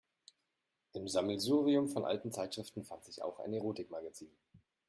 [0.93, 4.31] Im Sammelsurium von alten Zeitschriften fand sich auch ein Erotikmagazin.